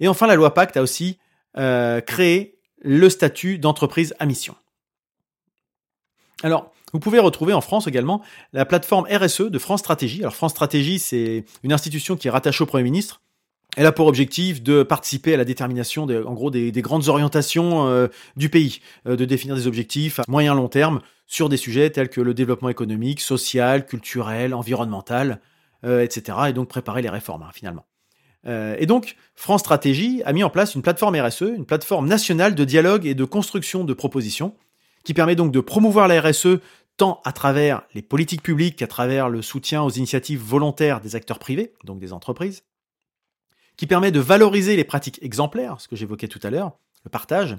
Et 0.00 0.08
enfin, 0.08 0.26
la 0.26 0.34
loi 0.34 0.52
Pacte 0.54 0.76
a 0.76 0.82
aussi 0.82 1.18
euh, 1.56 2.00
créé 2.00 2.58
le 2.82 3.08
statut 3.08 3.58
d'entreprise 3.58 4.14
à 4.18 4.26
mission. 4.26 4.54
Alors, 6.42 6.72
vous 6.92 7.00
pouvez 7.00 7.18
retrouver 7.18 7.52
en 7.52 7.60
France 7.60 7.86
également 7.86 8.22
la 8.52 8.64
plateforme 8.64 9.06
RSE 9.10 9.42
de 9.42 9.58
France 9.58 9.80
Stratégie. 9.80 10.20
Alors, 10.20 10.34
France 10.34 10.52
Stratégie, 10.52 10.98
c'est 10.98 11.44
une 11.62 11.72
institution 11.72 12.16
qui 12.16 12.28
est 12.28 12.30
rattachée 12.30 12.62
au 12.62 12.66
Premier 12.66 12.84
ministre. 12.84 13.22
Elle 13.76 13.86
a 13.86 13.92
pour 13.92 14.06
objectif 14.06 14.62
de 14.62 14.82
participer 14.82 15.34
à 15.34 15.36
la 15.36 15.44
détermination, 15.44 16.04
en 16.04 16.34
gros, 16.34 16.50
des, 16.50 16.72
grandes 16.72 17.08
orientations 17.08 17.86
euh, 17.86 18.08
du 18.36 18.48
pays, 18.48 18.80
de 19.04 19.24
définir 19.24 19.54
des 19.54 19.66
objectifs 19.66 20.18
à 20.18 20.24
moyen 20.28 20.54
long 20.54 20.68
terme 20.68 21.00
sur 21.26 21.48
des 21.48 21.56
sujets 21.56 21.90
tels 21.90 22.08
que 22.08 22.20
le 22.20 22.34
développement 22.34 22.68
économique, 22.68 23.20
social, 23.20 23.86
culturel, 23.86 24.54
environnemental, 24.54 25.40
euh, 25.84 26.02
etc. 26.02 26.38
Et 26.48 26.52
donc 26.52 26.68
préparer 26.68 27.02
les 27.02 27.10
réformes, 27.10 27.42
hein, 27.42 27.50
finalement. 27.52 27.84
Euh, 28.46 28.76
et 28.78 28.86
donc, 28.86 29.16
France 29.34 29.60
Stratégie 29.60 30.22
a 30.24 30.32
mis 30.32 30.44
en 30.44 30.50
place 30.50 30.74
une 30.74 30.82
plateforme 30.82 31.16
RSE, 31.16 31.42
une 31.42 31.66
plateforme 31.66 32.06
nationale 32.06 32.54
de 32.54 32.64
dialogue 32.64 33.06
et 33.06 33.14
de 33.14 33.24
construction 33.24 33.84
de 33.84 33.92
propositions, 33.92 34.54
qui 35.04 35.14
permet 35.14 35.36
donc 35.36 35.52
de 35.52 35.60
promouvoir 35.60 36.08
la 36.08 36.20
RSE 36.20 36.58
tant 36.96 37.20
à 37.24 37.32
travers 37.32 37.82
les 37.94 38.02
politiques 38.02 38.42
publiques 38.42 38.76
qu'à 38.76 38.86
travers 38.86 39.28
le 39.28 39.42
soutien 39.42 39.82
aux 39.82 39.90
initiatives 39.90 40.40
volontaires 40.40 41.00
des 41.00 41.14
acteurs 41.14 41.38
privés, 41.38 41.74
donc 41.84 41.98
des 41.98 42.12
entreprises, 42.12 42.62
qui 43.76 43.86
permet 43.86 44.10
de 44.10 44.20
valoriser 44.20 44.76
les 44.76 44.84
pratiques 44.84 45.18
exemplaires, 45.22 45.80
ce 45.80 45.88
que 45.88 45.96
j'évoquais 45.96 46.28
tout 46.28 46.40
à 46.42 46.50
l'heure, 46.50 46.72
le 47.04 47.10
partage, 47.10 47.56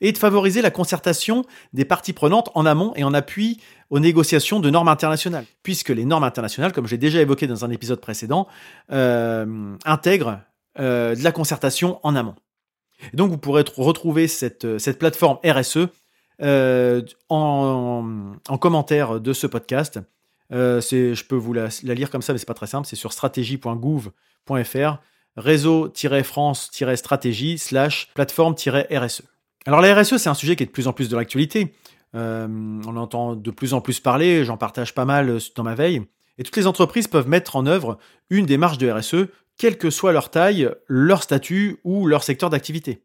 et 0.00 0.12
de 0.12 0.18
favoriser 0.18 0.62
la 0.62 0.70
concertation 0.70 1.44
des 1.72 1.84
parties 1.84 2.12
prenantes 2.12 2.50
en 2.54 2.66
amont 2.66 2.92
et 2.96 3.04
en 3.04 3.14
appui 3.14 3.60
aux 3.90 3.98
négociations 3.98 4.60
de 4.60 4.70
normes 4.70 4.88
internationales, 4.88 5.44
puisque 5.62 5.88
les 5.88 6.04
normes 6.04 6.24
internationales, 6.24 6.72
comme 6.72 6.86
j'ai 6.86 6.98
déjà 6.98 7.20
évoqué 7.20 7.46
dans 7.46 7.64
un 7.64 7.70
épisode 7.70 8.00
précédent, 8.00 8.46
euh, 8.92 9.76
intègrent 9.84 10.40
euh, 10.78 11.14
de 11.14 11.24
la 11.24 11.32
concertation 11.32 11.98
en 12.02 12.14
amont. 12.14 12.36
Et 13.12 13.16
donc 13.16 13.30
vous 13.30 13.38
pourrez 13.38 13.64
retrouver 13.76 14.28
cette, 14.28 14.78
cette 14.78 14.98
plateforme 14.98 15.38
RSE 15.44 15.88
euh, 16.40 17.02
en, 17.28 18.36
en, 18.48 18.58
commentaire 18.58 19.20
de 19.20 19.32
ce 19.32 19.46
podcast. 19.46 20.00
je 20.50 21.24
peux 21.24 21.36
vous 21.36 21.52
la, 21.52 21.68
la, 21.82 21.94
lire 21.94 22.10
comme 22.10 22.22
ça, 22.22 22.32
mais 22.32 22.38
c'est 22.38 22.46
pas 22.46 22.54
très 22.54 22.66
simple. 22.66 22.86
C'est 22.86 22.96
sur 22.96 23.12
stratégie.gouv.fr 23.12 24.98
réseau-france-stratégie 25.38 27.58
slash 27.58 28.08
plateforme-RSE. 28.14 29.22
Alors 29.66 29.80
la 29.80 29.94
RSE, 29.94 30.16
c'est 30.16 30.28
un 30.28 30.34
sujet 30.34 30.56
qui 30.56 30.64
est 30.64 30.66
de 30.66 30.70
plus 30.70 30.88
en 30.88 30.92
plus 30.92 31.08
de 31.08 31.16
l'actualité. 31.16 31.72
Euh, 32.14 32.46
on 32.86 32.96
entend 32.96 33.36
de 33.36 33.50
plus 33.50 33.74
en 33.74 33.80
plus 33.80 34.00
parler, 34.00 34.44
j'en 34.44 34.56
partage 34.56 34.94
pas 34.94 35.04
mal 35.04 35.28
euh, 35.28 35.38
dans 35.54 35.62
ma 35.62 35.74
veille. 35.74 36.02
Et 36.38 36.42
toutes 36.42 36.56
les 36.56 36.66
entreprises 36.66 37.06
peuvent 37.06 37.28
mettre 37.28 37.56
en 37.56 37.66
œuvre 37.66 37.98
une 38.30 38.46
démarche 38.46 38.78
de 38.78 38.90
RSE, 38.90 39.26
quelle 39.56 39.76
que 39.76 39.90
soit 39.90 40.12
leur 40.12 40.30
taille, 40.30 40.70
leur 40.86 41.22
statut 41.22 41.78
ou 41.84 42.06
leur 42.06 42.22
secteur 42.22 42.48
d'activité. 42.48 43.02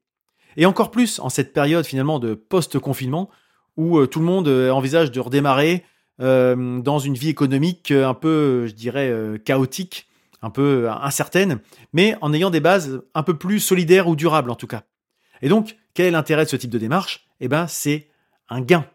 Et 0.55 0.65
encore 0.65 0.91
plus 0.91 1.19
en 1.19 1.29
cette 1.29 1.51
période 1.51 1.85
finalement 1.85 2.19
de 2.19 2.35
post-confinement, 2.35 3.29
où 3.75 3.97
euh, 3.97 4.07
tout 4.07 4.19
le 4.19 4.25
monde 4.25 4.47
envisage 4.47 5.11
de 5.11 5.19
redémarrer 5.19 5.83
dans 6.19 6.99
une 6.99 7.15
vie 7.15 7.29
économique 7.29 7.91
un 7.91 8.13
peu, 8.13 8.67
je 8.67 8.73
dirais, 8.73 9.11
chaotique, 9.43 10.07
un 10.43 10.51
peu 10.51 10.89
incertaine, 10.89 11.59
mais 11.93 12.15
en 12.21 12.33
ayant 12.33 12.51
des 12.51 12.59
bases 12.59 13.01
un 13.15 13.23
peu 13.23 13.35
plus 13.35 13.59
solidaires 13.59 14.07
ou 14.07 14.15
durables 14.15 14.51
en 14.51 14.55
tout 14.55 14.67
cas. 14.67 14.83
Et 15.41 15.49
donc, 15.49 15.77
quel 15.93 16.05
est 16.07 16.11
l'intérêt 16.11 16.45
de 16.45 16.49
ce 16.49 16.55
type 16.55 16.69
de 16.69 16.77
démarche? 16.77 17.27
Eh 17.39 17.47
bien, 17.47 17.65
c'est 17.67 18.09
un 18.49 18.61
gain. 18.61 18.85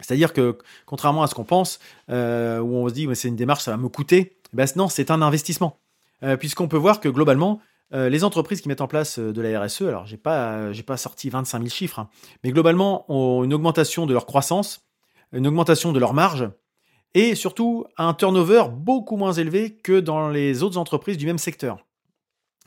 C'est-à-dire 0.00 0.32
que, 0.32 0.58
contrairement 0.86 1.22
à 1.22 1.26
ce 1.26 1.34
qu'on 1.34 1.44
pense, 1.44 1.78
euh, 2.10 2.60
où 2.60 2.76
on 2.76 2.88
se 2.88 2.94
dit 2.94 3.06
que 3.06 3.14
c'est 3.14 3.28
une 3.28 3.36
démarche, 3.36 3.64
ça 3.64 3.72
va 3.72 3.76
me 3.76 3.88
coûter, 3.88 4.38
eh 4.52 4.56
ben, 4.56 4.66
non, 4.76 4.88
c'est 4.88 5.10
un 5.10 5.22
investissement. 5.22 5.80
Euh, 6.22 6.36
puisqu'on 6.36 6.68
peut 6.68 6.76
voir 6.76 7.00
que 7.00 7.08
globalement, 7.08 7.60
euh, 7.94 8.08
les 8.08 8.22
entreprises 8.22 8.60
qui 8.60 8.68
mettent 8.68 8.80
en 8.80 8.88
place 8.88 9.18
de 9.18 9.40
la 9.40 9.60
RSE, 9.60 9.82
alors 9.82 10.06
j'ai 10.06 10.16
pas, 10.16 10.70
pas 10.86 10.96
sorti 10.96 11.30
25 11.30 11.58
000 11.58 11.70
chiffres, 11.70 11.98
hein, 11.98 12.08
mais 12.44 12.50
globalement 12.50 13.04
ont 13.08 13.42
une 13.42 13.54
augmentation 13.54 14.06
de 14.06 14.12
leur 14.12 14.26
croissance, 14.26 14.86
une 15.32 15.46
augmentation 15.46 15.92
de 15.92 15.98
leur 15.98 16.14
marge, 16.14 16.48
et 17.14 17.34
surtout 17.34 17.84
un 17.96 18.14
turnover 18.14 18.64
beaucoup 18.72 19.16
moins 19.16 19.32
élevé 19.32 19.72
que 19.72 20.00
dans 20.00 20.28
les 20.28 20.62
autres 20.62 20.78
entreprises 20.78 21.16
du 21.16 21.26
même 21.26 21.38
secteur 21.38 21.78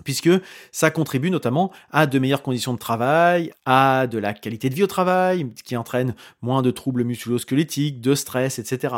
puisque 0.03 0.29
ça 0.71 0.91
contribue 0.91 1.31
notamment 1.31 1.71
à 1.91 2.07
de 2.07 2.19
meilleures 2.19 2.41
conditions 2.41 2.73
de 2.73 2.79
travail, 2.79 3.53
à 3.65 4.07
de 4.07 4.17
la 4.17 4.33
qualité 4.33 4.69
de 4.69 4.75
vie 4.75 4.83
au 4.83 4.87
travail, 4.87 5.49
qui 5.63 5.77
entraîne 5.77 6.15
moins 6.41 6.61
de 6.61 6.71
troubles 6.71 7.03
musculo-squelettiques, 7.03 8.01
de 8.01 8.15
stress, 8.15 8.59
etc. 8.59 8.95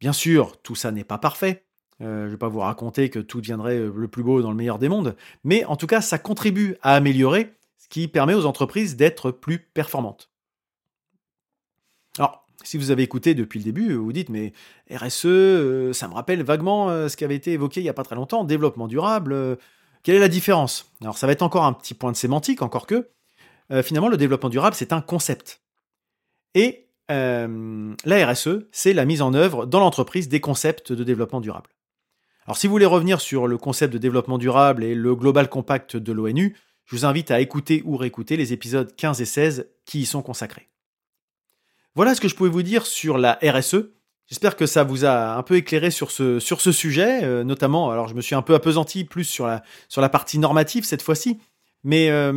Bien 0.00 0.12
sûr, 0.12 0.60
tout 0.62 0.74
ça 0.74 0.90
n'est 0.90 1.04
pas 1.04 1.18
parfait. 1.18 1.64
Euh, 2.02 2.22
je 2.22 2.26
ne 2.26 2.30
vais 2.30 2.38
pas 2.38 2.48
vous 2.48 2.60
raconter 2.60 3.10
que 3.10 3.18
tout 3.18 3.40
deviendrait 3.40 3.78
le 3.78 4.08
plus 4.08 4.22
beau 4.22 4.40
dans 4.40 4.50
le 4.50 4.56
meilleur 4.56 4.78
des 4.78 4.88
mondes, 4.88 5.16
mais 5.44 5.64
en 5.66 5.76
tout 5.76 5.86
cas, 5.86 6.00
ça 6.00 6.18
contribue 6.18 6.76
à 6.82 6.94
améliorer, 6.94 7.52
ce 7.78 7.88
qui 7.88 8.08
permet 8.08 8.34
aux 8.34 8.46
entreprises 8.46 8.96
d'être 8.96 9.30
plus 9.30 9.58
performantes. 9.58 10.29
Si 12.62 12.76
vous 12.76 12.90
avez 12.90 13.02
écouté 13.02 13.34
depuis 13.34 13.58
le 13.58 13.64
début, 13.64 13.94
vous 13.94 14.12
dites, 14.12 14.28
mais 14.28 14.52
RSE, 14.90 15.26
euh, 15.26 15.92
ça 15.92 16.08
me 16.08 16.14
rappelle 16.14 16.42
vaguement 16.42 16.90
euh, 16.90 17.08
ce 17.08 17.16
qui 17.16 17.24
avait 17.24 17.36
été 17.36 17.52
évoqué 17.52 17.80
il 17.80 17.84
n'y 17.84 17.88
a 17.88 17.94
pas 17.94 18.02
très 18.02 18.16
longtemps, 18.16 18.44
développement 18.44 18.86
durable. 18.86 19.56
Quelle 20.02 20.16
est 20.16 20.20
la 20.20 20.28
différence? 20.28 20.92
Alors 21.02 21.18
ça 21.18 21.26
va 21.26 21.32
être 21.32 21.42
encore 21.42 21.64
un 21.64 21.72
petit 21.72 21.94
point 21.94 22.12
de 22.12 22.16
sémantique, 22.16 22.62
encore 22.62 22.86
que 22.86 23.08
euh, 23.70 23.82
finalement 23.82 24.08
le 24.08 24.16
développement 24.16 24.48
durable 24.48 24.74
c'est 24.74 24.92
un 24.92 25.00
concept. 25.00 25.62
Et 26.54 26.88
euh, 27.10 27.94
la 28.04 28.30
RSE, 28.30 28.66
c'est 28.72 28.92
la 28.92 29.04
mise 29.04 29.22
en 29.22 29.34
œuvre 29.34 29.66
dans 29.66 29.80
l'entreprise 29.80 30.28
des 30.28 30.40
concepts 30.40 30.92
de 30.92 31.04
développement 31.04 31.40
durable. 31.40 31.70
Alors 32.46 32.56
si 32.56 32.66
vous 32.66 32.72
voulez 32.72 32.86
revenir 32.86 33.20
sur 33.20 33.46
le 33.46 33.58
concept 33.58 33.92
de 33.92 33.98
développement 33.98 34.38
durable 34.38 34.84
et 34.84 34.94
le 34.94 35.14
Global 35.14 35.48
Compact 35.48 35.96
de 35.96 36.12
l'ONU, 36.12 36.56
je 36.86 36.96
vous 36.96 37.04
invite 37.04 37.30
à 37.30 37.40
écouter 37.40 37.82
ou 37.84 37.96
réécouter 37.96 38.36
les 38.36 38.52
épisodes 38.52 38.94
15 38.96 39.20
et 39.20 39.24
16 39.26 39.68
qui 39.84 40.00
y 40.00 40.06
sont 40.06 40.22
consacrés. 40.22 40.68
Voilà 41.94 42.14
ce 42.14 42.20
que 42.20 42.28
je 42.28 42.34
pouvais 42.34 42.50
vous 42.50 42.62
dire 42.62 42.86
sur 42.86 43.18
la 43.18 43.38
RSE. 43.42 43.90
J'espère 44.28 44.54
que 44.54 44.66
ça 44.66 44.84
vous 44.84 45.04
a 45.04 45.36
un 45.36 45.42
peu 45.42 45.56
éclairé 45.56 45.90
sur 45.90 46.12
ce, 46.12 46.38
sujet, 46.38 47.24
euh, 47.24 47.42
notamment, 47.42 47.90
alors 47.90 48.06
je 48.06 48.14
me 48.14 48.20
suis 48.20 48.36
un 48.36 48.42
peu 48.42 48.54
apesanti 48.54 49.04
plus 49.04 49.24
sur 49.24 49.46
la, 49.46 50.08
partie 50.08 50.38
normative 50.38 50.84
cette 50.84 51.02
fois-ci, 51.02 51.40
mais, 51.82 52.10
euh, 52.10 52.32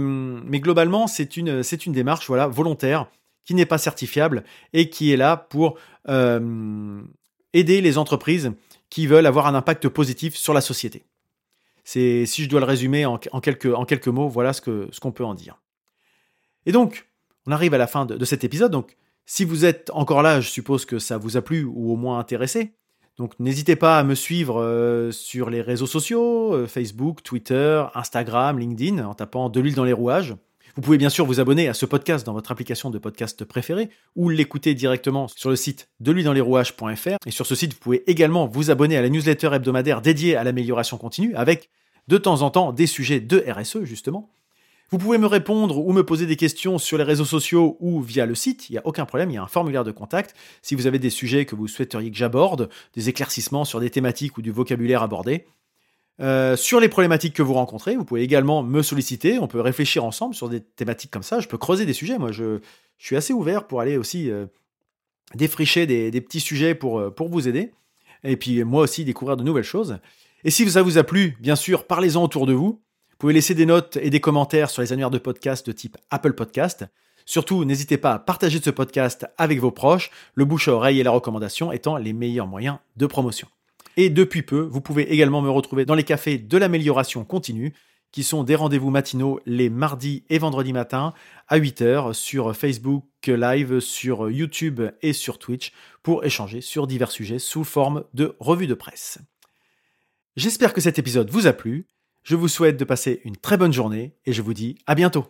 globalement, 0.50 1.06
c'est 1.06 1.38
une, 1.38 1.62
démarche 1.88 2.28
voilà, 2.28 2.48
volontaire 2.48 3.12
qui 3.46 3.54
n'est 3.54 3.68
pas 3.68 3.78
certifiable 3.78 4.44
et 4.72 4.90
qui 4.90 5.12
est 5.12 5.18
là 5.18 5.38
pour 5.38 5.78
euh, 6.10 7.04
aider 7.54 7.80
les 7.80 8.00
entreprises 8.00 8.54
qui 8.90 9.06
veulent 9.06 9.28
avoir 9.28 9.46
un 9.46 9.54
impact 9.54 9.88
positif 9.90 10.36
sur 10.36 10.54
la 10.54 10.62
société. 10.62 11.06
C'est, 11.84 12.26
si 12.26 12.44
je 12.44 12.50
dois 12.50 12.60
le 12.60 12.66
résumer 12.66 13.06
en, 13.06 13.18
quelques, 13.18 14.08
mots, 14.08 14.30
voilà 14.30 14.54
ce, 14.54 14.62
qu'on 15.00 15.12
peut 15.12 15.26
en 15.26 15.36
dire. 15.36 15.62
Et 16.66 16.72
donc, 16.72 17.08
on 17.46 17.52
arrive 17.52 17.74
à 17.74 17.78
la 17.78 17.88
fin 17.88 18.06
de, 18.06 18.26
cet 18.26 18.44
épisode. 18.44 18.72
Si 19.26 19.46
vous 19.46 19.66
êtes 19.66 19.90
encore 19.94 20.22
là, 20.22 20.42
je 20.42 20.50
suppose 20.50 20.86
que 20.86 21.00
ça 21.00 21.18
vous 21.18 21.38
a 21.38 21.42
plu 21.42 21.64
ou 21.64 21.92
au 21.92 21.96
moins 21.96 22.20
intéressé. 22.20 22.74
Donc 23.18 23.40
n'hésitez 23.40 23.76
pas 23.76 24.00
à 24.00 24.04
me 24.04 24.16
suivre 24.16 24.62
euh, 24.62 25.12
sur 25.12 25.50
les 25.50 25.62
réseaux 25.62 25.88
sociaux, 25.88 26.54
euh, 26.54 26.68
Facebook, 26.68 27.22
Twitter, 27.22 27.84
Instagram, 27.94 28.58
LinkedIn, 28.58 29.06
en 29.06 29.14
tapant 29.14 29.50
de 29.50 29.60
l'huile 29.60 29.76
dans 29.76 29.84
les 29.84 29.94
rouages. 29.94 30.36
Vous 30.76 30.82
pouvez 30.82 30.98
bien 30.98 31.10
sûr 31.10 31.28
vous 31.28 31.40
abonner 31.40 31.68
à 31.68 31.76
ce 31.76 31.86
podcast 31.86 32.26
dans 32.26 32.34
votre 32.34 32.52
application 32.52 32.90
de 32.90 32.98
podcast 32.98 33.46
préférée 33.46 33.92
ou 34.16 34.30
l'écouter 34.30 34.74
directement 34.74 35.28
sur 35.28 35.52
le 35.52 35.56
site 35.56 35.90
de 36.00 36.42
rouages.fr. 36.42 37.18
Et 37.28 37.32
sur 37.32 37.46
ce 37.46 37.54
site, 37.54 37.74
vous 37.74 37.80
pouvez 37.80 38.10
également 38.10 38.48
vous 38.48 38.72
abonner 38.72 38.98
à 38.98 39.04
la 39.04 39.10
newsletter 39.10 39.52
hebdomadaire 39.54 40.02
dédiée 40.02 40.36
à 40.36 40.44
l'amélioration 40.44 40.98
continue 40.98 41.36
avec 41.36 41.70
de 42.08 42.18
temps 42.18 42.42
en 42.42 42.50
temps 42.50 42.74
des 42.74 42.88
sujets 42.88 43.20
de 43.20 43.46
RSE 43.48 43.84
justement. 43.84 44.32
Vous 44.94 45.00
pouvez 45.00 45.18
me 45.18 45.26
répondre 45.26 45.80
ou 45.80 45.92
me 45.92 46.04
poser 46.04 46.28
des 46.28 46.36
questions 46.36 46.78
sur 46.78 47.00
les 47.00 47.04
réseaux 47.04 47.26
sociaux 47.26 47.78
ou 47.80 48.00
via 48.00 48.28
le 48.28 48.36
site, 48.36 48.70
il 48.70 48.74
n'y 48.74 48.78
a 48.78 48.86
aucun 48.86 49.08
problème, 49.08 49.32
il 49.32 49.34
y 49.34 49.38
a 49.38 49.42
un 49.42 49.48
formulaire 49.48 49.84
de 49.84 49.90
contact. 49.90 50.36
Si 50.62 50.76
vous 50.76 50.86
avez 50.86 51.00
des 51.00 51.10
sujets 51.10 51.46
que 51.46 51.56
vous 51.56 51.68
souhaiteriez 51.68 52.12
que 52.12 52.16
j'aborde, 52.16 52.70
des 52.94 53.10
éclaircissements 53.10 53.66
sur 53.66 53.80
des 53.80 53.90
thématiques 53.90 54.38
ou 54.38 54.44
du 54.44 54.52
vocabulaire 54.52 55.02
abordé, 55.02 55.48
euh, 56.22 56.56
sur 56.56 56.80
les 56.80 56.90
problématiques 56.90 57.34
que 57.34 57.42
vous 57.42 57.56
rencontrez, 57.56 57.96
vous 57.96 58.06
pouvez 58.06 58.22
également 58.22 58.62
me 58.62 58.84
solliciter, 58.84 59.40
on 59.40 59.48
peut 59.48 59.62
réfléchir 59.62 60.06
ensemble 60.06 60.36
sur 60.36 60.48
des 60.48 60.62
thématiques 60.62 61.10
comme 61.10 61.24
ça, 61.24 61.40
je 61.40 61.48
peux 61.48 61.58
creuser 61.58 61.88
des 61.88 61.94
sujets, 61.94 62.20
moi 62.20 62.32
je, 62.32 62.60
suis 63.00 63.16
assez 63.16 63.34
ouvert 63.34 63.66
pour 63.66 63.82
aller 63.82 63.98
aussi 63.98 64.30
euh, 64.30 64.46
défricher 65.34 65.88
des, 65.88 66.22
petits 66.22 66.40
sujets 66.40 66.76
pour, 66.76 67.00
euh, 67.00 67.10
pour 67.10 67.30
vous 67.30 67.48
aider, 67.48 67.72
et 68.24 68.38
puis 68.38 68.64
moi 68.64 68.84
aussi 68.84 69.06
découvrir 69.06 69.38
de 69.38 69.44
nouvelles 69.44 69.64
choses. 69.64 69.98
Et 70.44 70.52
si 70.52 70.70
ça 70.70 70.84
vous 70.84 71.00
a 71.00 71.04
plu, 71.04 71.36
bien 71.40 71.56
sûr, 71.56 71.88
parlez-en 71.88 72.24
autour 72.24 72.46
de 72.46 72.54
vous. 72.54 72.80
Vous 73.14 73.18
pouvez 73.20 73.34
laisser 73.34 73.56
des 73.56 73.66
notes 73.66 73.98
et 74.02 74.10
des 74.10 74.20
commentaires 74.20 74.70
sur 74.70 74.82
les 74.82 74.92
annuaires 74.92 75.12
de 75.12 75.18
podcast 75.18 75.66
de 75.66 75.72
type 75.72 75.98
Apple 76.10 76.34
Podcast. 76.34 76.86
Surtout, 77.26 77.64
n'hésitez 77.64 77.98
pas 77.98 78.14
à 78.14 78.20
partager 78.20 78.60
ce 78.62 78.70
podcast 78.70 79.26
avec 79.38 79.60
vos 79.60 79.72
proches, 79.72 80.12
le 80.36 80.46
bouche 80.46 80.68
à 80.68 80.74
oreille 80.74 81.00
et 81.00 81.04
la 81.04 81.12
recommandation 81.12 81.72
étant 81.72 81.96
les 81.96 82.12
meilleurs 82.12 82.48
moyens 82.48 82.78
de 82.98 83.06
promotion. 83.06 83.48
Et 83.96 84.10
depuis 84.10 84.42
peu, 84.42 84.60
vous 84.60 84.82
pouvez 84.82 85.14
également 85.14 85.42
me 85.42 85.50
retrouver 85.50 85.86
dans 85.86 85.96
les 85.96 86.04
cafés 86.04 86.38
de 86.38 86.58
l'amélioration 86.58 87.24
continue, 87.24 87.74
qui 88.12 88.24
sont 88.24 88.44
des 88.44 88.56
rendez-vous 88.56 88.90
matinaux 88.90 89.40
les 89.46 89.70
mardis 89.70 90.24
et 90.30 90.38
vendredis 90.38 90.74
matins 90.74 91.14
à 91.48 91.60
8h 91.60 92.14
sur 92.14 92.56
Facebook 92.56 93.06
Live, 93.26 93.80
sur 93.80 94.30
YouTube 94.30 94.82
et 95.02 95.14
sur 95.14 95.40
Twitch 95.40 95.72
pour 96.02 96.26
échanger 96.26 96.62
sur 96.62 96.88
divers 96.88 97.12
sujets 97.12 97.40
sous 97.40 97.64
forme 97.64 98.04
de 98.14 98.36
revue 98.40 98.68
de 98.68 98.74
presse. 98.74 99.20
J'espère 100.36 100.74
que 100.74 100.82
cet 100.82 101.00
épisode 101.00 101.30
vous 101.30 101.48
a 101.48 101.54
plu. 101.54 101.88
Je 102.24 102.38
vous 102.38 102.48
souhaite 102.48 102.78
de 102.78 102.86
passer 102.86 103.22
une 103.26 103.36
très 103.36 103.58
bonne 103.58 103.74
journée 103.74 104.16
et 104.26 104.32
je 104.32 104.42
vous 104.42 104.54
dis 104.54 104.78
à 104.88 104.96
bientôt. 104.96 105.26